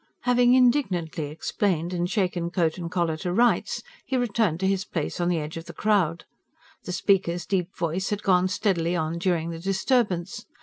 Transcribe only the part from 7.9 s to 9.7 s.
had gone steadily on during the